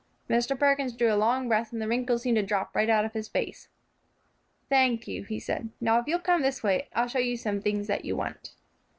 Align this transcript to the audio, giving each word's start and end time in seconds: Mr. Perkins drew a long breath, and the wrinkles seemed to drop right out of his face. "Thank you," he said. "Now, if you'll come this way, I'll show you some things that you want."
Mr. 0.27 0.57
Perkins 0.57 0.93
drew 0.93 1.13
a 1.13 1.13
long 1.13 1.47
breath, 1.47 1.71
and 1.71 1.79
the 1.79 1.87
wrinkles 1.87 2.23
seemed 2.23 2.35
to 2.37 2.41
drop 2.41 2.75
right 2.75 2.89
out 2.89 3.05
of 3.05 3.13
his 3.13 3.27
face. 3.27 3.67
"Thank 4.67 5.07
you," 5.07 5.23
he 5.25 5.39
said. 5.39 5.69
"Now, 5.79 5.99
if 5.99 6.07
you'll 6.07 6.17
come 6.17 6.41
this 6.41 6.63
way, 6.63 6.87
I'll 6.95 7.05
show 7.07 7.19
you 7.19 7.37
some 7.37 7.61
things 7.61 7.85
that 7.85 8.03
you 8.03 8.15
want." 8.15 8.55